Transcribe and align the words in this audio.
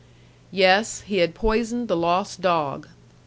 Yes, 0.49 1.01
he 1.01 1.17
had 1.17 1.35
poisoned 1.35 1.87
the 1.87 1.95
lost 1.95 2.41
dog. 2.41 2.87